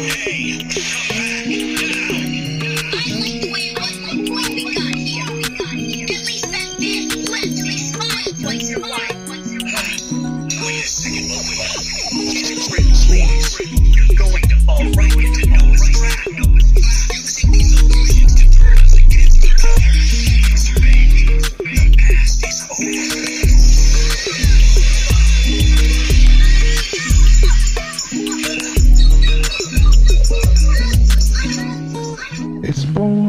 [0.00, 1.07] Hey,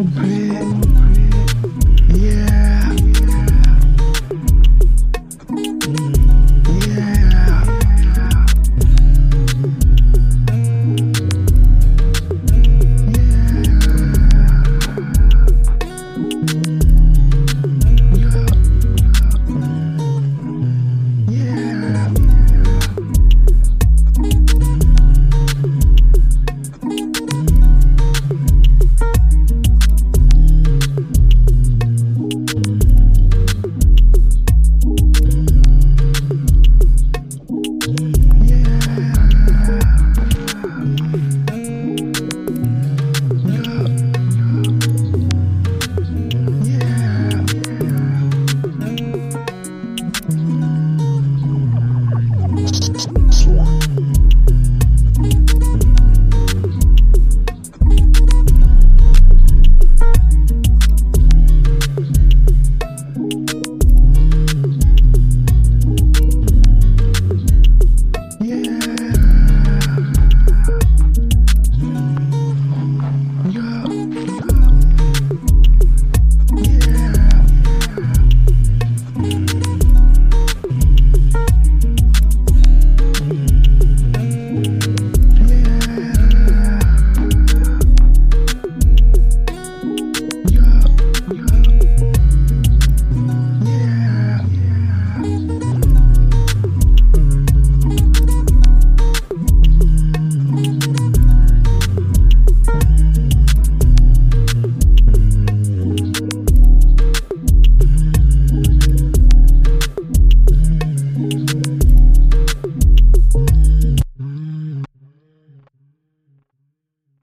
[0.03, 1.28] bit.